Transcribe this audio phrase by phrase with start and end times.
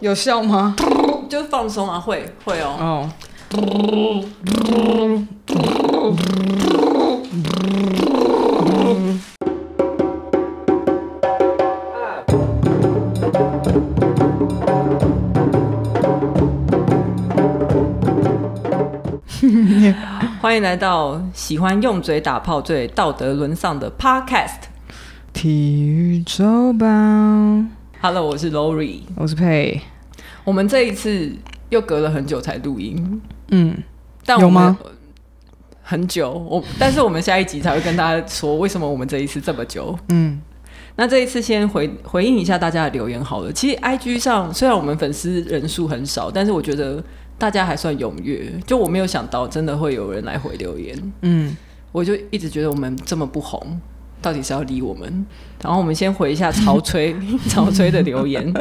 [0.00, 0.76] 有效吗？
[1.28, 3.10] 就放松啊，会会哦。
[3.52, 4.24] 哦。
[20.40, 24.68] 欢迎来到喜欢用嘴打炮、最道德沦丧的 Podcast。
[25.32, 27.77] 体育周报。
[28.00, 29.80] Hello，我是 Lori，我是佩。
[30.44, 31.32] 我们这一次
[31.68, 33.20] 又隔了很久才录音，
[33.50, 33.76] 嗯，
[34.24, 34.78] 但有吗？
[35.82, 39.98] 很久，我但是我们下一集才会跟大家说为什么我们这一次这么久。
[40.10, 40.40] 嗯，
[40.94, 43.52] 那这一次先回回应一下大家的留言好了。
[43.52, 47.02] 其实 IG 上虽然我们粉丝人数很少，但是我觉得
[47.36, 48.48] 大家还算踊跃。
[48.64, 51.56] 就我没有想到真的会有人来回留言，嗯，
[51.90, 53.80] 我就一直觉得我们这么不红。
[54.20, 55.26] 到底是要理我们？
[55.62, 57.16] 然后我们先回一下曹吹
[57.48, 58.52] 曹吹的留言，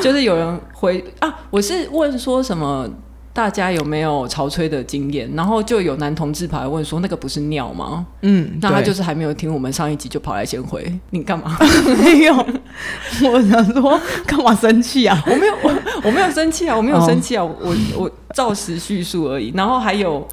[0.00, 2.88] 就是有人回啊，我是问说什么，
[3.34, 5.30] 大家有没有曹吹的经验？
[5.34, 8.06] 然后就有男同志跑来问说，那个不是尿吗？
[8.22, 11.58] 嗯，那他就是还没有听我们上一集就跑来先回，你干嘛？
[12.02, 12.34] 没有，
[13.30, 15.22] 我想说干嘛生气啊？
[15.26, 19.52] 我没有，我我没有生气啊，我没有生气啊，我我照实叙述而已。
[19.54, 20.26] 然后还有。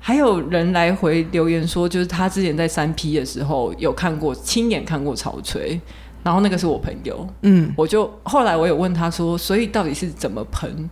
[0.00, 5.78] 还有人来回留言说，就是他之前在三 P 的时候有看过，亲眼看过潮吹，
[6.22, 10.88] 然后那个是我朋友，嗯，我就后来我有问他说，所以到底是怎么喷？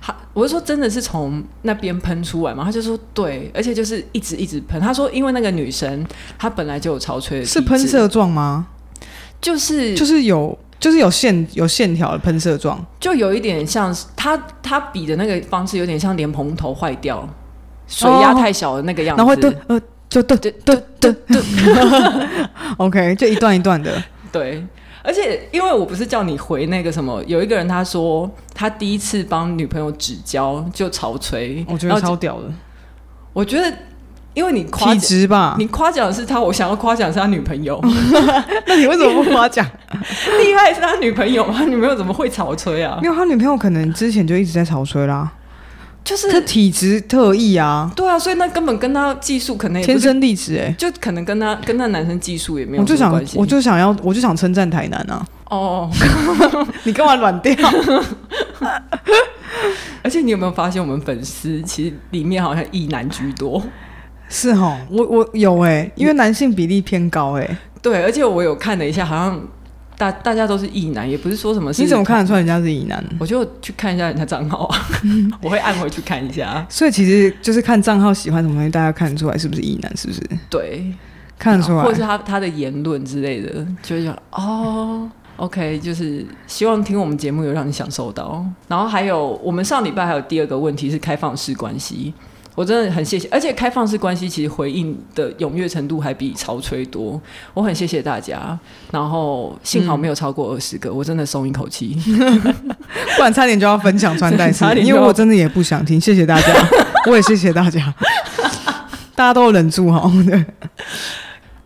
[0.00, 2.62] 他我就说真的是从那边喷出来吗？
[2.64, 4.80] 他就说对，而且就是一直一直喷。
[4.80, 6.06] 他说因为那个女生
[6.38, 8.68] 她本来就有潮吹，是喷射状吗？
[9.40, 17.28] 就是就是有就是有线有线条的喷射状，就有一点像他他比的那个方式有点像莲蓬头坏掉。
[17.94, 21.14] 水压太小的那个样子，然后对呃，就对对对对
[22.78, 24.64] ，OK，就一段一段的，对。
[25.06, 32.44] 而且因为我不是叫你回那个什么，有一个人他说他第一次帮女朋友指交就潮吹，我觉得超屌的。
[33.34, 33.70] 我觉得
[34.32, 37.78] 因为你夸体质吧，你夸奖的是他，我想要夸奖是他女朋友。
[38.66, 39.66] 那你为什么不夸奖？
[40.40, 42.98] 厉害是他女朋友，他女朋友怎么会潮吹啊？
[43.02, 45.30] 因为他女朋友可能之前就一直在潮吹啦。
[46.04, 53.02] 就是他体质特异啊，对啊，所以那根本跟他技术可能也天生丽质哎，就可能跟他跟那男生技术也没有关系。
[53.02, 55.26] 我就想，我就想要，我就想称赞台南啊。
[55.48, 55.90] 哦，
[56.84, 57.54] 你干嘛软掉？
[60.02, 63.62] 而且你有没有发现，我们粉丝其实里面好像异男居多？
[64.28, 67.56] 是哦，我我有哎、欸，因为男性比例偏高哎、欸。
[67.80, 69.40] 对，而且我有看了一下，好像。
[69.96, 71.70] 大大家都是异男，也不是说什么。
[71.78, 73.02] 你怎么看得出来人家是异男？
[73.18, 74.78] 我就去看一下人家账号啊，
[75.40, 76.66] 我会按回去看一下。
[76.68, 80.20] 所以其实就是看账号喜欢什么东西，大家看得出来是不是异男，是不是？
[80.50, 80.92] 对，
[81.38, 88.44] 看得出来，或者是他他的言论之类的，就会讲哦，OK，就是希望听我们节目有让你享受到。
[88.68, 92.12] 然后还有，我们上礼拜还有第二个问题是开放式关系。
[92.54, 97.20] 我真的很谢谢，而且开放式关系其实回应的踊跃程度还比潮吹多，
[97.52, 98.56] 我很谢谢大家。
[98.92, 101.96] 然后幸好没有超过二十个，嗯、我真的松一口气，
[103.16, 106.00] 不然差点就要分享穿戴式， 因为我真的也不想听。
[106.00, 106.54] 谢谢大家，
[107.10, 107.92] 我也谢谢大家，
[109.16, 110.08] 大家都忍住哈。
[110.24, 110.36] 对，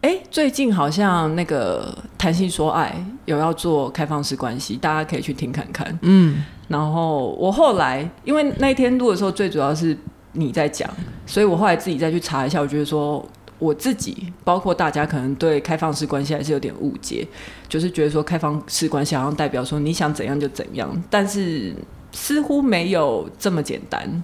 [0.01, 2.95] 哎、欸，最近好像那个谈性说爱
[3.27, 5.99] 有要做开放式关系，大家可以去听看看。
[6.01, 9.95] 嗯，然后我后来因为那一天录的时候，最主要是。
[10.33, 10.89] 你在讲，
[11.27, 13.27] 所以我后来自己再去查一下，我觉得说
[13.59, 17.27] 我自己，包括大家可能对开放式关系还是有点误解，
[17.69, 21.75] 就是觉得说开放式关系好像代表说你想怎样就怎样，但是
[22.13, 24.23] 似乎没有这么简单。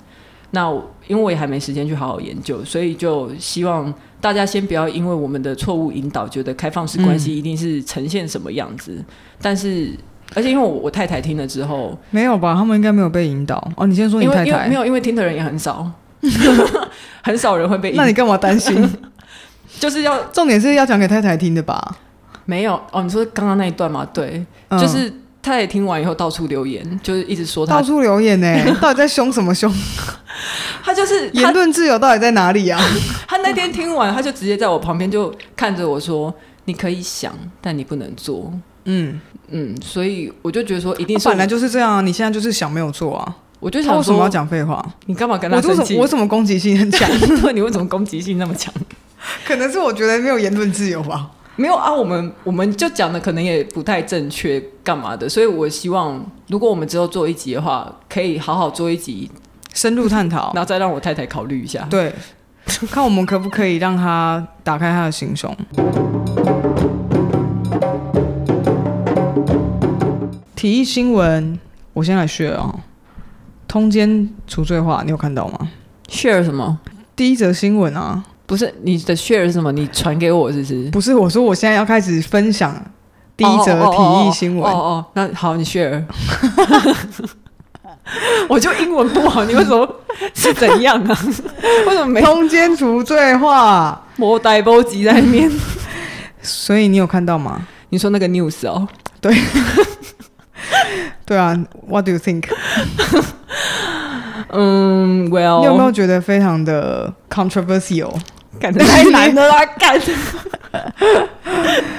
[0.51, 0.71] 那
[1.09, 8.93] 因为我也还没时间去好好研究，所以就希望大家先不要因为我们的错误引导，觉得开放式关系一定是呈现什么样子。
[8.99, 9.05] 嗯、
[9.43, 9.91] 但是，
[10.35, 12.55] 而且因为我我太太听了之后，没有吧？
[12.55, 13.87] 他们应该没有被引导哦。
[13.87, 15.91] 你先说你太太，没有，因为听的人也很少。
[17.23, 18.91] 很少人会被，那你干嘛担心？
[19.79, 21.97] 就是要重点是要讲给太太听的吧？
[22.47, 24.07] 没有哦，你说刚刚那一段嘛？
[24.13, 25.11] 对，嗯、就是
[25.43, 29.73] 太太听完以后到处留言，就是一直说他到处留言呢、欸， 到底在凶什么凶？
[30.83, 32.81] 他就是言论自由到底在哪里啊？
[33.27, 36.33] 他那天听完，他就直接在我旁边就看着我说
[36.67, 38.53] ：“你可以想，但你不能做。”
[38.85, 42.01] 嗯嗯，所以我就觉得说，一定是本来就是这样啊！
[42.01, 43.37] 你现在就是想没有做啊。
[43.61, 44.85] 我就想说，为什么要讲废话？
[45.07, 45.97] 你干嘛跟他生气？
[45.97, 47.09] 我怎么攻击性很强？
[47.55, 48.73] 你为什么攻击性那么强？
[49.47, 51.31] 可能是我觉得没有言论自由吧。
[51.57, 55.29] 没有啊，我们我们就讲的可能也不太正确，干嘛的？
[55.29, 59.31] 所以我希望，如果我们之后做一集的话，可以好好做一集，
[59.73, 61.87] 深入探讨，然后再让我太太考虑一下。
[61.89, 62.13] 对，
[62.91, 65.57] 看我们可不可以让他打开他的心胸。
[70.65, 71.59] 体育新闻。
[71.93, 72.75] 我先来 share 哦，
[73.69, 75.69] 通奸除罪化，你有看到吗
[76.09, 76.79] ？share 什么？
[77.15, 79.71] 第一则新闻啊，不是你的 share 是什么？
[79.73, 80.91] 你传给我是不是？
[80.91, 82.75] 不是，我说我现在要开始分享
[83.37, 84.73] 第一则体育新闻。
[84.73, 86.03] 哦哦，那好，你 share。
[88.49, 89.87] 我就英文不好，你为什么
[90.33, 91.19] 是怎样啊？
[91.89, 94.03] 为什么没通奸除罪化？
[94.17, 95.53] 莫呆波挤在面，
[96.41, 97.69] 所以你有看到吗？
[97.91, 98.89] 你说那个 news 哦，
[99.21, 99.31] 对，
[101.27, 102.45] 对啊，What do you think？
[104.51, 108.15] 嗯，Well，你有没有觉得非常的 controversial？
[108.61, 110.01] 感觉太难了啦，干！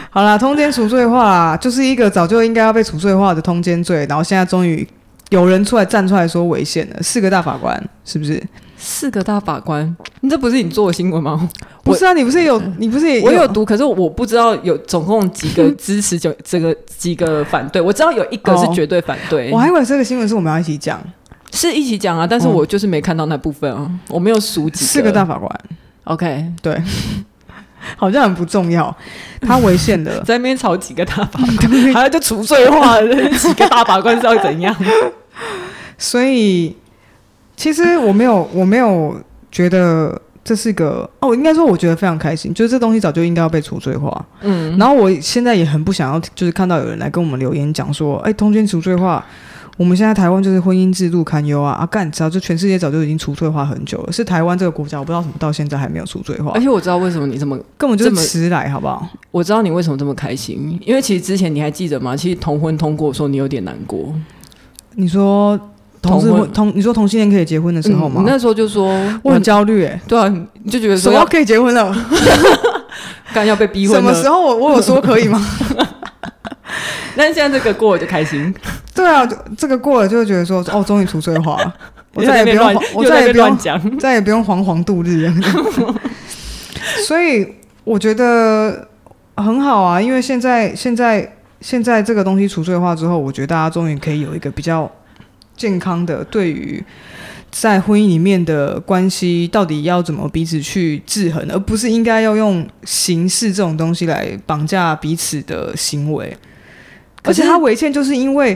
[0.09, 4.87] 好啦，通奸除罪化就是一个早就应该要被除罪化的通奸罪，然后现在终于。
[5.31, 8.41] 有人出来站出来说违宪了，四个大法官是不是？
[8.85, 11.49] 四个大法官，你这不是你做的新闻吗？
[11.83, 17.81] 不是啊，你不是有，你不是也有我有读，可是我不知道有总共几个 支持，就这个几个反对。
[17.81, 19.47] 我知道有一个是绝对反对。
[19.47, 21.01] 哦、我还以为这个新闻是我们要一起讲，
[21.51, 25.49] 是一起讲啊，但是我就是没看到那部分啊，嗯、我没有数几个四个大法官。
[26.03, 26.79] OK，对。
[27.97, 28.95] 好像很不重要，
[29.41, 34.75] 他违宪的， 在那边吵几个大法官，还要就除罪化的几个大法官是要怎样？
[35.97, 36.75] 所以
[37.55, 39.15] 其实我没有，我没有
[39.51, 44.25] 觉得这是个哦，应该说我觉得非常开心，就是这东西早就应该要被除罪化。
[44.41, 49.25] 嗯，然后我现在也很不想要，就是看到有人来跟我们留言讲说，哎，通奸除罪化。
[49.77, 51.73] 我们现在台湾就是婚姻制度堪忧啊！
[51.73, 56.51] 啊干，早就全世界早就已经除罪化很久了，是台湾这个国家，我不知道怎么到现在还没有除罪化。
[56.51, 59.05] 而且我知道为什么你这么根本就是迟来，好不好？
[59.31, 62.15] 我知道你为什么这么开心，因为其实之前你还记得吗？
[62.15, 64.13] 其实同婚通过的时候，你有点难过。
[64.93, 65.59] 你说
[66.01, 68.21] 同志婚同，你说同性恋可以结婚的时候吗？
[68.21, 68.93] 嗯、你那时候就说
[69.23, 70.27] 我很焦虑，哎，对啊，
[70.63, 71.95] 你就觉得说要可以结婚了，
[73.33, 75.43] 刚要被逼婚，什么时候我我有说可以吗？
[77.17, 78.53] 但是现在这个过了就开心。
[78.93, 79.27] 对啊，
[79.57, 81.73] 这个过了就会觉得说，哦，终于除罪化了，
[82.13, 85.31] 我再也不用，我再也不用讲，再也不用惶惶度日。
[87.07, 87.47] 所以
[87.83, 88.87] 我觉得
[89.35, 94.89] 很好啊，因为现在现在现在这个东西除罪化之后，我觉得大家终于可以有一个比较
[95.55, 96.83] 健康的对于
[97.51, 106.35] 在婚姻里面的关系到底要怎么彼此去制衡，而不是应该要用形式这种东西来绑架彼此的行为。
[107.23, 108.55] 而且他违宪，就是因为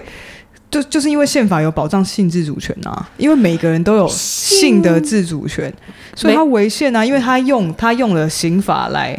[0.69, 5.73] 就就是因为宪法有保障性自主权啊，因为每个人都有性的自主权，
[6.13, 9.17] 所以他违宪啊，因为他用他用了刑法来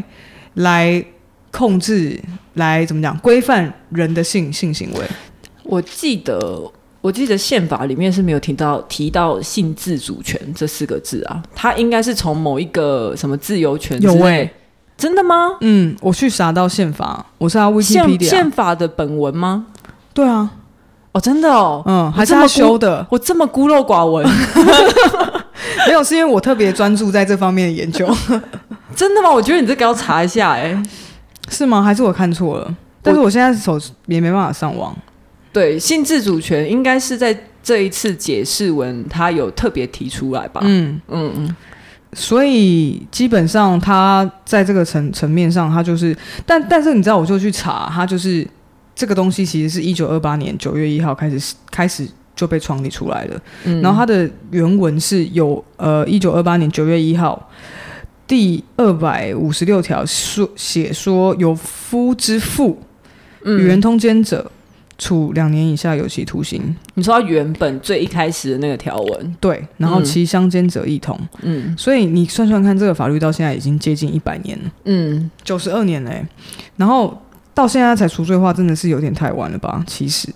[0.54, 1.04] 来
[1.50, 2.20] 控制，
[2.54, 5.00] 来怎么讲规范人的性性行为。
[5.64, 14.50] 我记得我记得宪法里面是没有提到提到性自主权这四个字啊，它应该是从某一个什么自由权之类。
[14.98, 15.56] 真的吗？
[15.62, 19.64] 嗯，我去查到宪法，我是要 Wikipedia 宪法的本文吗？
[20.12, 20.50] 对啊，
[21.12, 24.28] 哦，真的哦，嗯，还是他修的，我这么孤陋寡闻，
[25.88, 28.06] 没有，是因为我特别专注在这方面的研究。
[28.94, 29.30] 真的吗？
[29.32, 30.78] 我觉得你这个要查一下，哎，
[31.48, 31.82] 是吗？
[31.82, 32.76] 还是我看错了？
[33.00, 34.94] 但是我现在手也没办法上网。
[35.52, 40.60] 对，性自主权应该是在这一次解释文，他有特别提出来吧？
[40.64, 41.56] 嗯嗯嗯。
[42.12, 48.46] 所以基本上，他在这个层层面上，他就是，但但是你知道，我就去查，他就是
[48.96, 53.40] 这个东西，其实是一九二八年九月一号开始开始就被创立出来了。
[53.64, 57.48] 嗯，然后它的原文是有呃一九二八年九月一号
[58.26, 62.76] 第二百五十六条说写说，有夫之妇
[63.44, 64.50] 与人通奸者。
[65.00, 66.76] 处两年以下有期徒刑。
[66.94, 71.18] 你说他原本最一开始的那个条文，对，然后其相奸者一同。
[71.40, 74.70] 嗯，所以你算算看，这个法律到现在已经接近一百年了。
[74.84, 76.22] 嗯，九十二年嘞，
[76.76, 77.20] 然后
[77.54, 79.82] 到现在才除罪化，真的是有点太晚了吧？
[79.86, 80.28] 其实，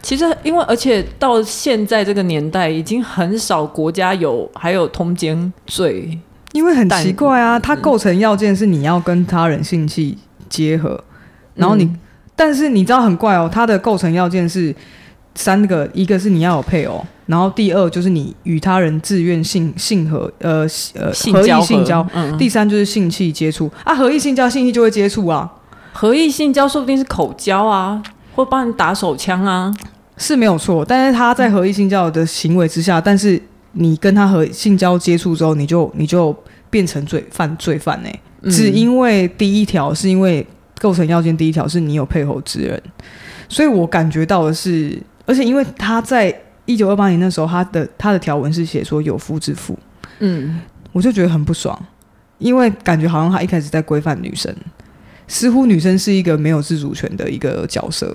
[0.00, 6.18] 其实因为而且到现在这个年代，已经很少国家有还有通奸罪，
[6.52, 10.16] 因为很奇怪啊，它构成要件是你要跟他人性器
[10.48, 11.04] 结合，
[11.54, 11.88] 然后你。
[12.36, 14.74] 嗯但是你知道很怪哦，它的构成要件是
[15.34, 23.70] 三个，一个是你要有配偶，然后第二就是你与他人自愿性性合，呃呃合意性交，嗯，第三就是性器接触。
[23.84, 25.50] 啊，合意性交性器就会接触啊，
[25.94, 28.02] 合意性交说不定是口交啊，
[28.34, 29.74] 或帮你打手枪啊，
[30.18, 33.40] 是没有错，但是他在合意性交的行为之下，但是
[33.72, 36.36] 你跟他和性交接触之后，你就你就
[36.68, 38.10] 变成罪犯罪犯呢、
[38.50, 40.46] 只因为第一条是因为。
[40.80, 42.82] 构成要件第一条是你有配偶之人，
[43.48, 49.78] 所以我感觉到的是，而且因为他在一九二八年那时候，他的他的条文是写说有夫之妇，
[50.18, 50.60] 嗯，
[50.92, 51.78] 我就觉得很不爽，
[52.38, 54.54] 因为感觉好像他一开始在规范女生，
[55.28, 58.14] 似乎女生是一个没有自主权的一个角色。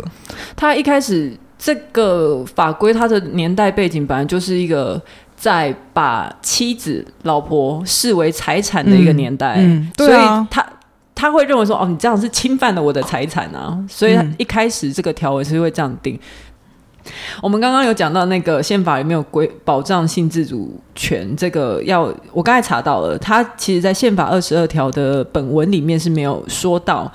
[0.56, 5.02] 他一开始这个法规它的年代背景本来就是一个
[5.36, 10.66] 在把妻子、老婆视为财产的一个年代，嗯嗯、对啊、所以他
[11.14, 16.16] 他会认为说，哦，你这样是侵犯了我的财产啊，所以一开始这个条文是会这样定。
[16.16, 27.12] 嗯、我们刚刚有讲到那个宪法有没有规保障性自主权，这个要我刚才查到了，它其实在宪法二十二条的本文里面是没有说到。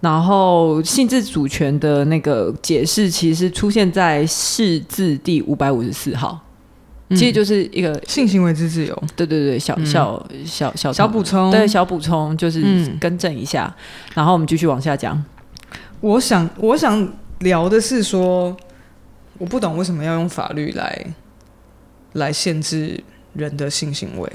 [0.00, 6.51] 然后性自主权的那个解释，其实出现在释字第五百五十四号，嗯、
[7.16, 9.02] 其实就是一个性行为之自由。
[9.14, 13.74] 对对对，小小小小小补充，对小补充就是更正一下。
[13.76, 15.22] 嗯、然后我们继续往下讲。
[16.00, 18.56] 我想我想聊的是说，
[19.38, 21.06] 我不懂为什么要用法律来
[22.14, 23.02] 来限制
[23.34, 24.32] 人的性行为。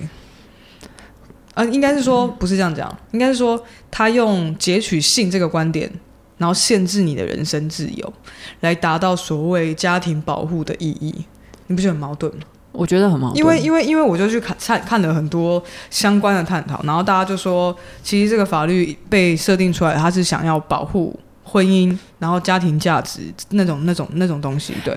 [1.54, 5.92] 啊，应该是说不是这样讲，应该是说他用截取性这个观点，
[6.38, 8.14] 然后限制你的人身自由，
[8.60, 11.26] 来达到所谓家庭保护的意义。
[11.66, 12.44] 你不觉得很矛盾吗？
[12.78, 24.76] 我觉得很矛盾，因为因为因为我就去看看看了很多相关的探讨，然后大家就说，其实这个法律被设定出来，它是想要保护婚姻，然后家庭价值那种那种那种东西。
[24.86, 24.96] 对，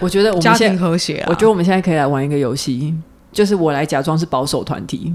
[0.00, 2.94] 我觉得我们家庭和谐，我觉得我们现在可以来玩一个游戏，
[3.32, 5.14] 就是我来假装是保守团体。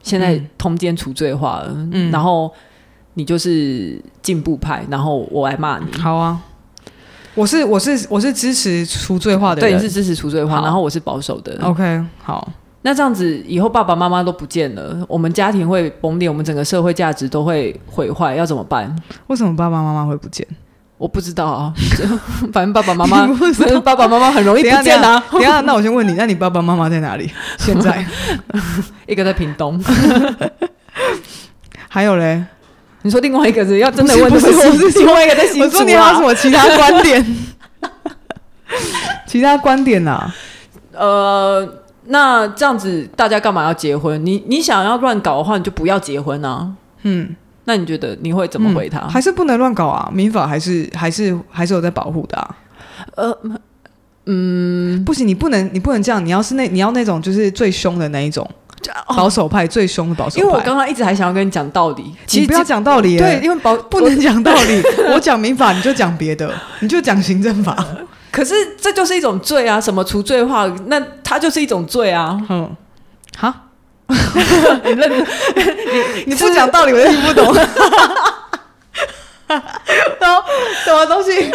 [0.00, 2.50] 现在通奸除罪化了，嗯，然后
[3.14, 5.98] 你就是进步派，然后我来骂你。
[5.98, 6.40] 好啊，
[7.38, 11.56] 我是我是我是支持除罪化的人，对，你是支持除罪化，然后我是保守的。
[11.62, 12.50] OK，好，
[12.82, 18.92] 那这样子以后爸爸妈妈都不见了，我们家庭会崩裂，我们整个社会价值都会毁坏，要怎么办？
[19.28, 20.44] 为什么爸爸妈妈会不见？
[20.96, 21.72] 我不知道啊，
[22.52, 23.24] 反正爸爸妈妈，
[23.84, 25.22] 爸爸妈妈很容易不见啊。
[25.30, 27.30] 等下，那我先问你，那你爸爸妈妈在哪里？
[27.56, 28.04] 现在
[29.06, 29.80] 一个在屏东，
[31.88, 32.44] 还有嘞？
[33.02, 35.68] 你说另外一个是要真的问的是，我是另外一个在新竹啊？
[35.68, 37.36] 我说你还有什么其他观点？
[39.26, 40.32] 其他观点呐？
[40.92, 41.66] 呃，
[42.06, 44.24] 那这样子大家干嘛要结婚？
[44.24, 46.72] 你你想要乱搞的话，你就不要结婚啊。
[47.02, 47.36] 嗯。
[47.64, 49.00] 那你觉得你会怎么回他？
[49.00, 50.10] 嗯、还是不能乱搞啊？
[50.10, 52.56] 民法还是还是还是有在保护的啊。
[53.14, 53.38] 呃，
[54.24, 56.24] 嗯，不行，你不能你不能这样。
[56.24, 58.50] 你要是那你要那种就是最凶的那一种
[59.16, 60.40] 保守派，哦、最凶的保守派。
[60.40, 63.16] 因为我刚刚一直还想要跟你讲道理，其实不要讲道理。
[63.18, 64.82] 对，因为保 不能讲道理。
[65.12, 67.76] 我讲民法，你就讲别的， 你就讲行政法。
[68.30, 69.80] 可是这就是一种罪啊！
[69.80, 70.66] 什么除罪化？
[70.86, 72.38] 那它就是一种罪啊！
[72.48, 72.76] 嗯，
[73.36, 73.52] 好。
[74.84, 75.24] 你认你
[76.28, 77.54] 你不讲道理，我就听不懂。
[80.20, 80.42] 然后
[80.84, 81.50] 什么东西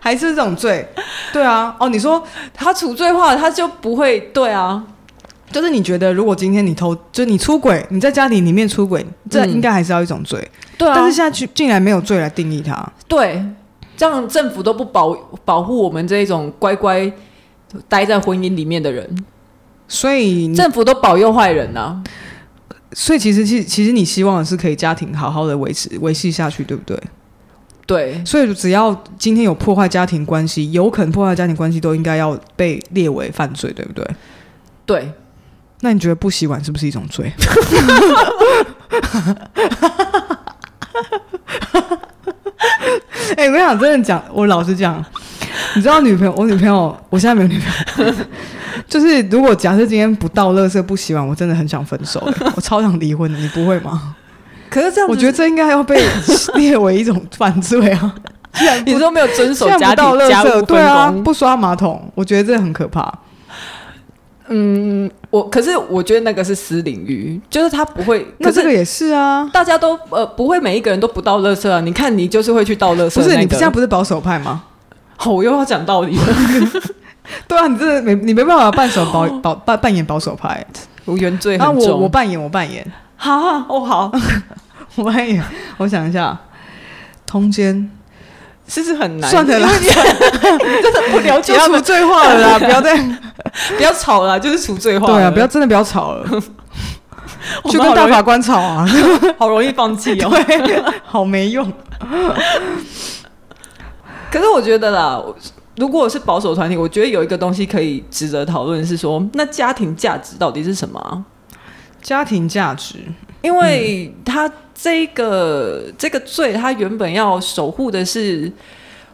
[0.00, 0.88] 还是这种罪？
[1.32, 2.22] 对啊，哦，你说
[2.54, 4.82] 他除罪化，他就不会对啊？
[5.50, 10.38] 就是你觉得，如果今天你偷，就是你出轨，你在家庭里面出轨，这应该还是要一种罪。
[10.40, 12.92] 嗯、对啊，但是现在去竟然没有罪来定义它。
[13.08, 13.42] 对，
[13.96, 17.10] 这样政府都不保保护我们这一种乖乖
[17.88, 19.08] 待在婚姻里面的人。
[19.88, 22.02] 所以政府都保佑坏人呐、啊，
[22.92, 27.00] 所以其实其其实你希望的是可以家庭好好的维持维系下去，对不对？
[27.86, 34.04] 对，所以只要今天有破坏家庭关系，有可能破坏家庭关系，都应该要被列为犯罪，对不对？
[34.84, 35.12] 对，
[35.86, 37.32] 那你觉得不洗碗是不是一种罪？
[43.36, 45.04] 哎、欸，我想真的讲，我老实讲，
[45.76, 48.12] 你知道女朋友，我女朋友，我现在没有女朋友。
[48.88, 52.20] 就是如果假设今天不倒垃圾不洗碗，我真的很想分手，
[52.56, 53.38] 我超想离婚的。
[53.38, 54.16] 你不会吗？
[54.68, 56.04] 可是这样，我觉得这应该要被
[56.56, 58.12] 列为一种犯罪啊！
[58.84, 63.12] 你说没有遵守家庭家务，对啊，工不刷马桶，我觉得这很可怕。
[64.48, 68.26] 嗯，我可是我觉得那个是私领域，就是他不会。
[68.38, 71.80] 那这个也是啊，大家都呃不会每一个人都不倒垃圾啊。
[71.80, 74.62] 你看你就是会去倒垃圾，不是你现在不是保守派吗？
[75.16, 76.24] 好，我又要讲道理了。
[77.48, 80.64] 对啊，你真的没你没办法扮手保保扮扮演保守派，
[81.04, 81.90] 我原罪很重。
[81.90, 82.86] 我我扮演我扮演，
[83.16, 83.34] 好
[83.68, 84.12] 哦好，
[84.94, 85.42] 我扮演。
[85.78, 86.38] 我想一下，
[87.26, 87.90] 通奸
[88.68, 92.96] 其实很难，算了啦， 真的不了解，不要除罪化了啦，不要再
[93.76, 95.06] 不要吵了，就是除罪化。
[95.06, 96.26] 对啊，不要真的不要吵了，
[97.70, 98.86] 去跟大法官吵啊，
[99.38, 100.30] 好容易放弃哦，
[101.04, 101.72] 好没用。
[104.30, 105.22] 可是我觉得啦。
[105.78, 111.22] 如果是保守团体，我觉得有一个东西可以值得讨论，是说那家庭价值到底是什么啊？
[112.00, 112.94] 家庭价值，
[113.42, 118.50] 因为他这个、嗯、这个罪，他原本要守护的是，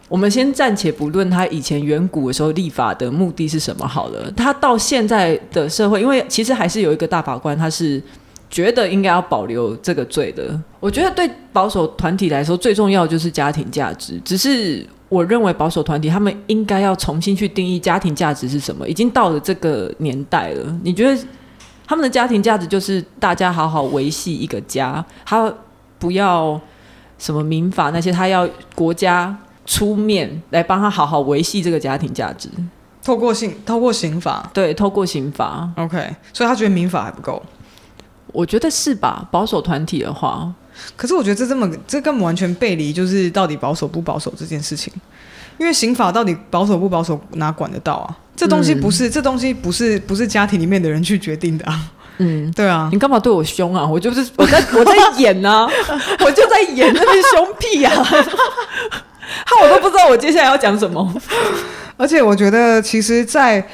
[0.09, 8.01] 我们先暂且不论他以前远古的时候立法的目的是什么好了，他到现在的社会，因为其实还是有一个大法官，他是
[8.49, 10.59] 觉得应该要保留这个罪的。
[10.79, 14.85] 我觉得对保守团体来说，最重要的就是家庭价值，只是。
[15.09, 20.75] 我认为保守团体他们应该要重新去定义家庭价值是什么，已经到了这个年代了。
[20.81, 21.23] 你觉得
[21.85, 25.53] 他们的家庭价值就是大家好好维系一个家，他
[25.99, 26.59] 不要
[27.19, 32.49] 什么民法那些，他要国家出面来帮他好好维系这个家庭价值。
[33.03, 35.69] 透过刑，透过刑法，对，透过刑法。
[35.75, 37.41] OK，所以他觉得民法还不够。
[38.31, 39.27] 我觉得是吧？
[39.29, 40.51] 保守团体的话。
[40.95, 44.91] 可是我觉得这这么这根本完全背离，就是到底保守不保守这件事情。
[45.59, 48.17] 因为刑法到底保守不保守，哪管得到啊？
[48.35, 51.91] 这东西不是，嗯、这东西不是不是家庭里面的人去决定的啊。
[52.17, 52.89] 嗯，对啊。
[52.91, 53.85] 你干嘛对我凶啊？
[53.85, 55.67] 我就是我在我在演啊，
[56.25, 57.93] 我就在演那边凶屁啊！
[59.45, 61.13] 哈，我都不知道我接下来要讲什么。
[61.97, 63.65] 而且我觉得，其实，在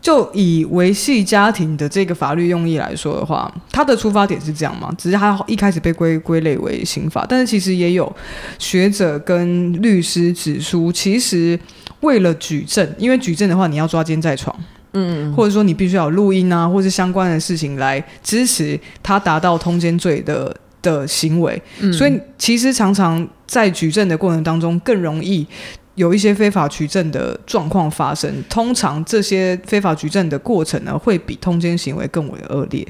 [0.00, 4.92] 就以维系家庭的这个法律用意来说的话，它的出发点是这样嘛？
[4.98, 8.14] 只是它一开始被归归类为刑法，但是其实也有
[8.58, 11.58] 学者跟律师指出，其实
[12.00, 14.54] 为了举证，因为举证的话，你要抓奸在床，
[14.92, 25.46] 嗯，或者说你必须要有录音啊，或是相关的事情来支持他达到通奸罪的的行为，嗯，所以其实常常在举证的过程当中更容易。
[25.94, 32.82] 有一些非法举证的状况发生，通常这些非法举证的过程呢，会比通奸行为更为恶劣。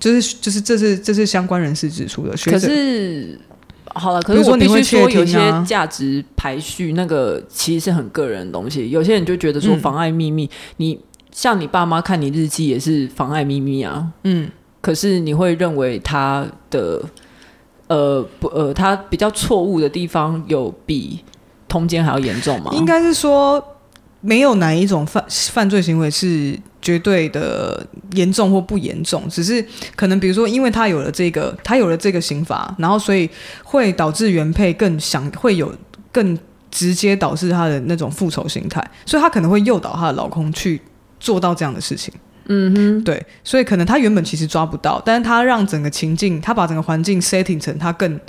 [0.00, 2.34] 就是就是这是这是相关人士指出的。
[2.50, 3.38] 可是
[3.94, 8.90] 好了，可是我必须说，有些价值排序那个其实是很个人的东西。
[8.90, 11.00] 有些人就觉得说妨碍秘密，嗯、你
[11.30, 14.04] 像你爸妈看你日记也是妨碍秘密啊。
[14.24, 14.50] 嗯，
[14.80, 17.00] 可是你会认为他的
[17.88, 21.24] 呃不呃他比较错误的地方有比。
[21.70, 22.70] 通奸还要严重吗？
[22.72, 23.62] 应该是说，
[24.22, 29.62] 没有哪一种犯犯罪行为是绝对的严重或不严重，只是
[29.94, 33.28] 可能比如说，因为他有了这个，他有了这个刑罚，然后所以
[33.62, 35.70] 会导致原配更想会有
[36.10, 36.38] 更
[36.70, 40.80] 直接导致他的那种复仇心态，所以他可能会诱导他的老公去
[41.20, 42.10] 做到这样的事情。
[42.48, 48.20] 嗯哼，对，所以可能他原本其实抓不到，但是他让整个情境，他把整个环境 setting 成他更。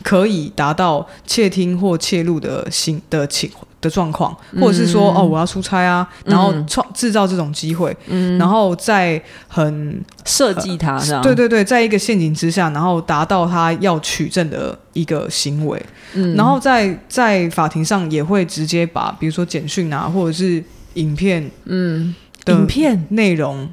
[0.00, 20.62] 可以达到窃听或窃录的行的情的状况，或者是说、嗯、哦，我要出差啊，然后创制造这种机会，嗯、然后再很设计它这样，对对对，在一个陷阱之下，然后达到他要取证的一个行为，嗯、然后在在法庭上也会直接把比如说简讯啊，或者是
[20.94, 22.14] 影片，嗯，
[22.52, 23.70] 影片内容。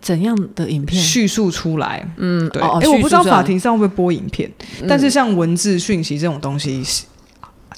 [0.00, 2.04] 怎样的影片叙述出来？
[2.16, 2.60] 嗯，对。
[2.60, 6.82] 哎、哦欸，我不知道法庭上会不会播影片，嗯、但是像文字讯息这种东西，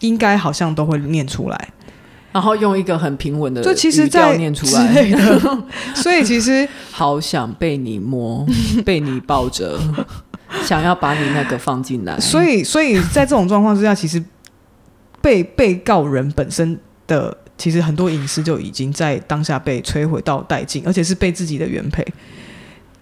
[0.00, 1.68] 应该好像都会念出来，
[2.32, 5.62] 然后用一个很平稳的就其实在念出来的。
[5.94, 8.46] 所以其实 好想被你摸，
[8.86, 9.78] 被你抱着，
[10.64, 12.18] 想要把你那个放进来。
[12.18, 14.24] 所以，所以在这种状况之下，其实
[15.20, 17.36] 被被告人本身的。
[17.64, 22.06] 其实很多隐私就已经在当下被摧毁到殆尽，而且是被自己的原配。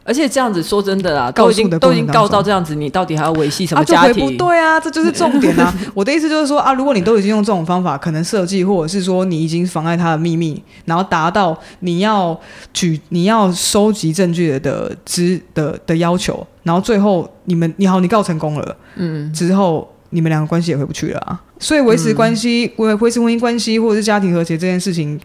[0.04, 4.24] 而且这样子说真的啊，都已经都已经告到这样子，你到底还要维系什么家庭？
[4.24, 5.74] 啊、不对啊，这就是重点啊！
[5.94, 12.40] 我的意思就是说啊，如果你都已经用这种方法，可能设计或者是说你已经妨碍他的秘密，然后达到你要
[12.72, 19.88] 举你要收集证据的之的的，的要求，然后最后你们你好，你告成功了，嗯，之后。
[20.14, 21.42] 你们两个关系也回不去了啊！
[21.58, 25.18] 所以维持关系、维、嗯、维持婚姻关系或者是家庭和谐这件事情，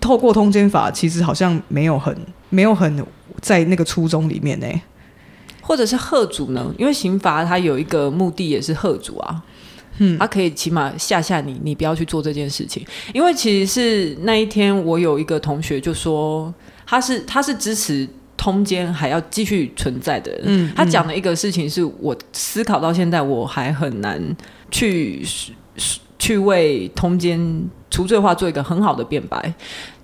[0.00, 2.14] 透过通奸法，其实好像没有很
[2.50, 3.06] 没有很
[3.40, 4.66] 在那个初衷里面呢。
[5.60, 6.74] 或者是贺主呢？
[6.76, 9.42] 因为刑罚它有一个目的也是贺主啊。
[9.98, 12.84] 嗯，它可以起码吓吓你，你不要去做这件事情。
[13.12, 16.52] 因为其实是那一天，我有一个同学就说，
[16.84, 18.08] 他是他是支持。
[18.36, 24.20] 通奸还要继续存在的人，嗯，他讲的一个事情是我思考到现在我还很难
[24.70, 25.24] 去
[26.18, 27.38] 去为通奸
[27.90, 29.54] 除罪化做一个很好的辩白。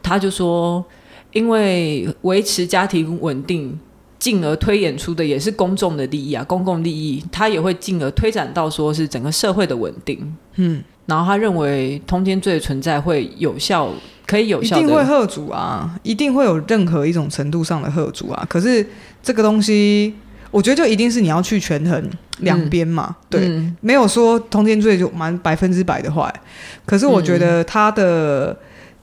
[0.02, 0.84] 他就说，
[1.32, 3.78] 因为维持家庭稳定，
[4.18, 10.82] 进而推演出的也是公众的利益啊，公共利益，他也会进而推展到说是整个社会的稳定，嗯。
[11.06, 13.92] 然后他认为通奸罪的存在会有效。
[14.30, 18.46] 可以有效的，一定会喝阻啊，一定会有任何一种程度上的喝阻啊。
[18.48, 18.86] 可是
[19.20, 20.14] 这个东西，
[20.52, 23.08] 我觉得就一定是你要去权衡两边嘛。
[23.08, 26.32] 嗯、对，嗯、没有说通奸罪就满百分之百的坏。
[26.86, 28.56] 可是我觉得他的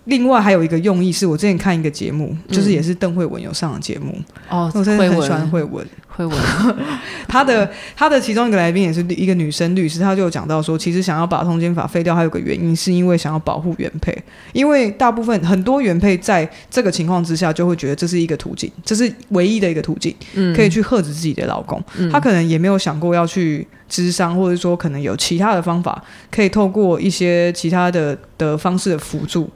[0.07, 4.13] 另外还有一个用意是，我之前看一个节目，嗯、就是也是邓慧文有上的节目。
[4.49, 5.85] 哦，我真的很喜欢惠文。
[6.07, 6.35] 慧文，
[7.29, 14.17] 他的他的其中一个来宾也是一个女生律师，她就有讲到说，其实想要把通奸法废掉，还有个原因是因为想要保护原配，
[14.51, 29.47] 因为大部分很多原配在这个情况之下就会觉得这是一个途径，这是唯一的一个途径，嗯，可以去吓止自己的老公，嗯、他可能也没有想过要去咨商，或者说可能有其他的方法可以透过一些其他的的方式的辅助。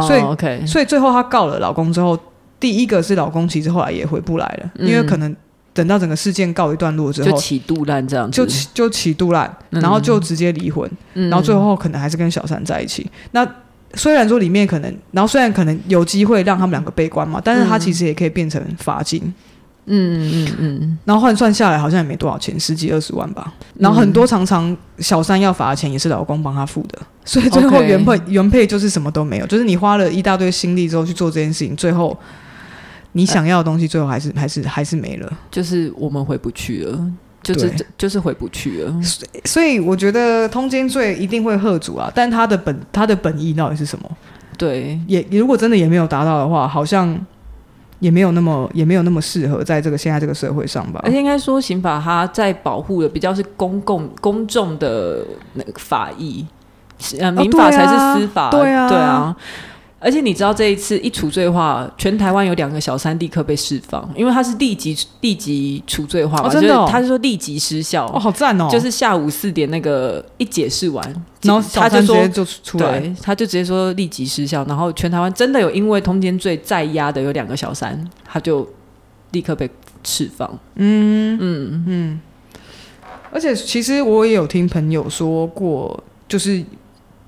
[0.00, 2.18] 所以、所以最后她告了老公之后，
[2.58, 5.34] 第一个是老公其实后来也回不来了，嗯、因为可能
[5.74, 13.02] 等到整个事件告一段落之后，就起肚烂这样子，就起就起肚烂，然后就直接离婚，嗯、然后最后可能还是跟小三在一起。
[13.02, 13.54] 嗯、那
[13.94, 19.32] 虽然说里面可能，然后虽然可能有机会让他们两个悲观嘛，但是他其实也可以变成罚金。
[19.86, 23.52] 嗯嗯嗯嗯，然后换算下来好像也没多少钱，十几二十万吧。
[23.74, 32.16] 然后很多常常小三要罚的钱也是老公帮他付的， 所以最后原配.原配就是什么都没有，就是你花了一大堆心力之后去做这件事情，最后
[33.10, 38.94] 你想要的东西最后还是、呃、还是还是没了，就是我们回不去了，就是对就是回不去了。
[39.44, 44.08] 所以我觉得通奸罪一定会喝阻啊，但他的本他的本意到底是什么？
[44.56, 47.18] 对，也如果真的也没有达到的话，好像。
[48.02, 51.00] 也没有那么也没有那么适合在这个现在这个社会上吧。
[51.04, 56.44] 而且应该说，刑法它在保护的比较是公共公众的那个法益，
[57.20, 58.50] 呃，民法才是司法。
[58.50, 59.36] 对啊，对啊。
[60.02, 68.06] 而且你知道这一次一除罪化，全台湾有两个小三立刻被释放，因为他是立即立即除罪化嘛，哦、真的、哦，他是说立即失效。
[68.12, 68.68] 哦，好赞哦！
[68.68, 74.64] 就是下午四点那个一解释完，然后他就说直接就出来，对，他就直接说立即失效。
[74.64, 78.68] 然后全台湾真的有因为通奸罪在押的有两个小三，他就
[79.30, 79.70] 立刻被
[80.02, 80.50] 释放。
[80.74, 82.20] 嗯嗯嗯。
[83.30, 86.64] 而且其实我也有听朋友说过，就是。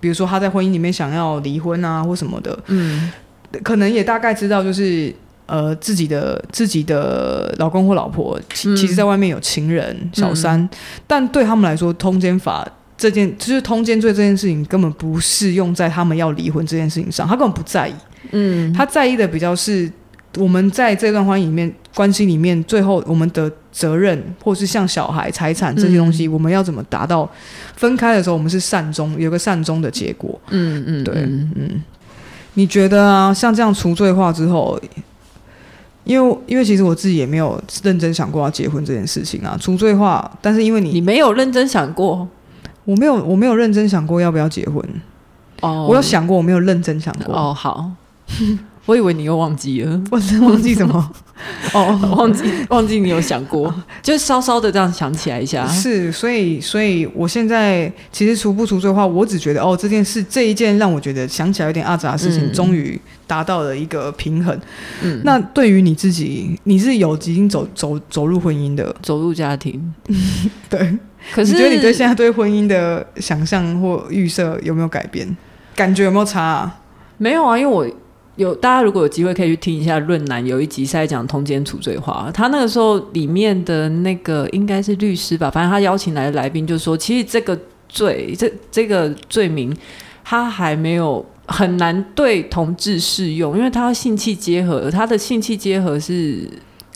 [0.05, 3.11] 比如说他在婚姻里面想要离婚啊，或什么的，嗯，
[3.63, 5.11] 可能也大概知道，就是
[5.47, 10.69] 呃自己的自己的老公或老婆，其、嗯、其实在外面有情人小三，嗯、
[11.07, 17.95] 但对他们来说，通奸法这件就是通奸罪这件事情，根本不适用在他们要离婚这件事情上，他根本不在意，
[18.33, 19.91] 嗯，他在意的比较是。
[20.37, 27.29] 我们在这段关系里面，关系里面，最后我们的责任，或是像小孩、财产这些东西，嗯、我们要怎么达到
[27.77, 30.41] 分开的时候，我们是善终，有个善终的结果。
[30.51, 31.83] 嗯嗯，嗯对，嗯。
[32.55, 34.81] 你觉得啊，像这样除罪化之后，
[36.05, 42.29] 因为因为其实我自己也没有认真想过要结婚这件事情啊，除罪化，但是因为你你没有认真想过，
[42.85, 44.81] 我没有我没有认真想过要不要结婚。
[45.63, 47.35] 哦，我有想过，我没有认真想过。
[47.35, 47.91] 哦，好。
[48.87, 51.11] 我以为你又忘记了，我 真忘记什么？
[51.73, 55.67] 哦，忘记忘记你有想过， 就稍稍的这样想起来一下。
[55.67, 64.59] 是，所以，所以我现在其实除不除罪的话，我只觉得哦，这件事这一件让我觉得想起来有点阿杂的事情，终于达到了一个平衡。
[65.03, 69.93] 嗯，那对于你自己，你是有已经走走走入婚姻的，走入家庭，
[70.69, 70.97] 对。
[71.33, 75.37] 可是你觉得你对现在对婚姻的想象或预设有没有改变？
[75.75, 76.81] 感觉有没有差啊？
[77.17, 77.87] 没有啊，因为我。
[78.37, 82.29] 有大家如果有机会可以去听一下《论男》，有一集是在讲通奸处罪化。
[82.35, 87.57] 他那个时候里面的那个应该是律师吧，反正他邀请来的来宾就说，其实这个
[87.89, 89.73] 罪这这个罪名，
[90.25, 96.49] 他还没有很难对同志适用，因为他性器结合，他的性器结合是，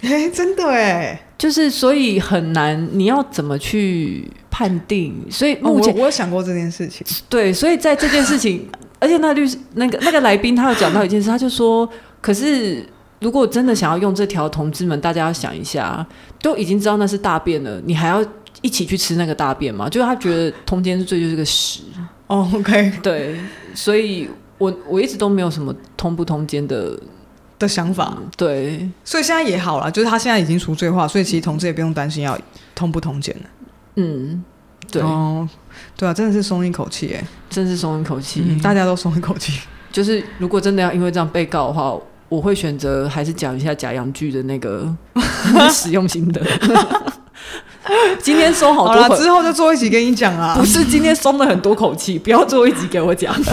[0.02, 5.14] 哎，真的哎，就是所以很难，你要怎么去判定？
[5.30, 8.68] 所以目前、我有想过这件事情，对，所以在这件事情。
[9.00, 11.88] 而且那律师那个那个来宾他有讲到一件事，他就说：
[12.20, 12.84] 可是
[13.20, 16.04] 如果真的想要用这条，同志们大家要想一下，
[16.42, 18.24] 都已经知道那是大便了，你还要
[18.60, 19.88] 一起去吃那个大便吗？
[19.88, 21.82] 就是他觉得通奸罪就是个屎。
[22.26, 23.38] 哦，OK，对，
[23.74, 26.98] 所以我我一直都没有什么通不通奸的
[27.58, 28.14] 的想法。
[28.18, 32.38] 嗯，对，所以现在也好了，就是他现在已经除罪化，所以其实同志也不用担心要
[32.74, 33.44] 通不通奸了。
[33.96, 34.44] 嗯。
[34.90, 35.46] 对哦，
[35.98, 39.60] 对啊，真的是松一口气哎，真是松一口气，嗯，大家都松一口气。
[39.90, 41.92] 就是如果真的要因为这样被告的话，
[42.28, 44.88] 我会选择还是讲一下假洋剧的那个
[45.72, 46.40] 使用心得。
[48.22, 50.54] 今天松好多口，好，之后就做一集给你讲啊。
[50.56, 53.34] 不是今天松了很多口气，不要做一集给我讲。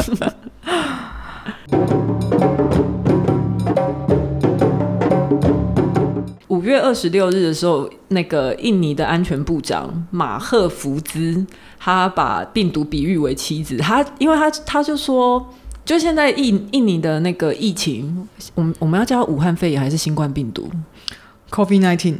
[6.66, 11.46] 月二十六日的时候，那个印尼的安全部长马赫福兹，
[11.80, 13.78] 他把病毒比喻为妻子。
[13.78, 15.54] 他因为他他就说，
[15.86, 20.70] 就现在印印尼的那个疫情，我们我们要叫武汉肺炎还是新冠病毒
[21.52, 22.18] ？COVID nineteen？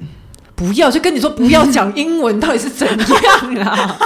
[0.56, 3.98] 不要，就跟你说不要讲英文， 到底是怎样啊？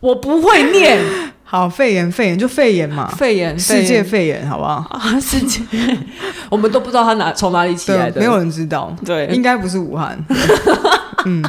[0.00, 1.00] 我不会念。
[1.50, 4.86] 好，肺炎，肺炎就肺炎嘛，肺炎，世界肺炎，好不好？
[4.90, 5.62] 啊，世界，
[6.50, 8.94] 我们都不知道它哪从哪里起来的，没有人知道。
[9.02, 10.22] 对，应该不是武汉。
[11.24, 11.42] 嗯，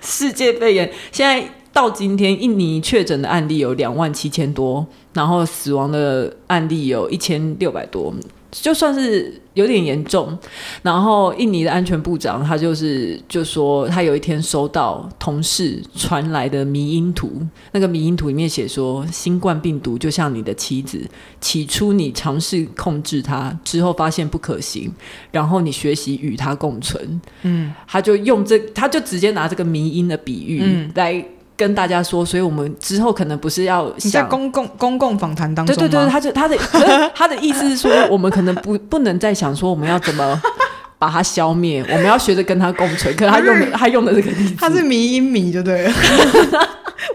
[0.00, 1.44] 世界肺炎现在。
[1.72, 8.12] 到今天，印尼确诊的案例有两万七千多，然后死亡的案例有一千六百多，
[8.50, 10.36] 就算是有点严重。
[10.82, 17.40] 然后印尼的安全部长他就是就说，他有一天收到同事传来的迷因图，
[17.72, 21.00] 那个迷因图里面写说，新冠病毒就像你的妻子，
[21.40, 24.92] 起初你尝试控制它，之后发现不可行，
[25.30, 27.20] 然后你学习与它共存。
[27.42, 31.24] 嗯，他就用这，他就直接拿这个迷因的比喻来。
[31.60, 36.56] 跟大家说，所以我们之后可能不是要你在公共公共访谈当中，对对对，他就他的
[37.14, 40.40] 他的意思是说，我们可能不不能再想说我们要怎么
[40.98, 43.14] 把它消灭，我们要学着跟他共存。
[43.14, 45.92] 可是他用的 他用的这个例子，他是迷音迷就对了。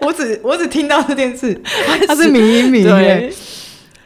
[0.00, 1.60] 我只我只听到这件事，
[2.06, 3.34] 他是迷音迷，对，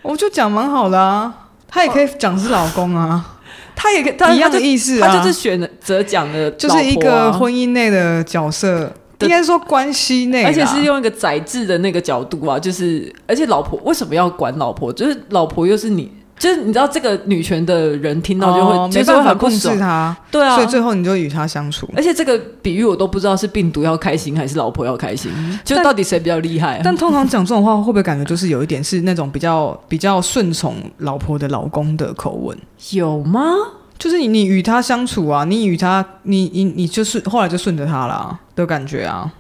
[0.01, 1.35] 我就讲蛮好的啊，
[1.69, 3.37] 他也可以讲是老公啊，
[3.77, 8.91] 他也可以一样的意思，他就是选择讲的，就是一个婚姻内的角色。
[9.21, 14.93] 应该说关系内，而且是用一个宰制的那个角度啊，就是而且老婆为什么要管老婆？
[14.93, 21.89] 就是老婆又是你，就是你知道这个女权的人听到就会，没办法控制她，对啊，所以最后你就与她相处。
[21.97, 25.31] 而且这个比喻我都不知道是病毒要开心还是老婆要开心，
[25.65, 26.81] 就到底谁比较厉害啊？
[26.83, 32.57] 但通常讲这种话，会不会感觉就是有一点是那种比较比较顺从老婆的老公的口吻？
[32.93, 33.53] 有吗？
[34.01, 39.31] 就是你，你与他相处啊，你与他，你你你就是后来就顺着他了的感觉啊。